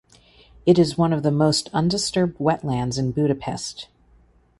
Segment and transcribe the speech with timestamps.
[0.65, 3.87] It is one of the most undisturbed wetlands in Budapest.